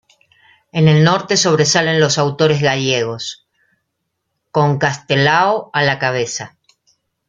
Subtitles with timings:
[0.71, 3.47] En el norte sobresalen los autores gallegos,
[4.49, 6.57] con Castelao a la cabeza.